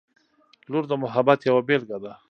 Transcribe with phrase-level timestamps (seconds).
[0.71, 2.13] •لور د محبت یوه بېلګه ده.